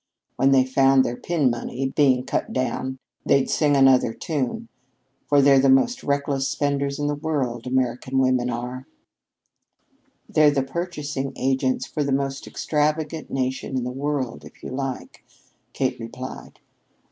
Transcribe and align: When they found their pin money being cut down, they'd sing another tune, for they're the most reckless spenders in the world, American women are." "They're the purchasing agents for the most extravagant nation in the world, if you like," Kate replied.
When 0.35 0.49
they 0.51 0.65
found 0.65 1.05
their 1.05 1.15
pin 1.15 1.51
money 1.51 1.85
being 1.89 2.25
cut 2.25 2.51
down, 2.51 2.97
they'd 3.23 3.47
sing 3.51 3.77
another 3.77 4.15
tune, 4.15 4.67
for 5.27 5.43
they're 5.43 5.59
the 5.59 5.69
most 5.69 6.03
reckless 6.03 6.47
spenders 6.47 6.97
in 6.97 7.05
the 7.05 7.13
world, 7.13 7.67
American 7.67 8.17
women 8.17 8.49
are." 8.49 8.87
"They're 10.27 10.49
the 10.49 10.63
purchasing 10.63 11.33
agents 11.35 11.85
for 11.85 12.03
the 12.03 12.11
most 12.11 12.47
extravagant 12.47 13.29
nation 13.29 13.77
in 13.77 13.83
the 13.83 13.91
world, 13.91 14.43
if 14.43 14.63
you 14.63 14.71
like," 14.71 15.23
Kate 15.71 15.99
replied. 15.99 16.59